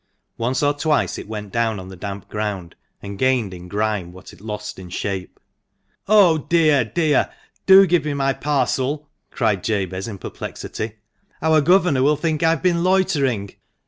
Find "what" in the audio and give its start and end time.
4.11-4.33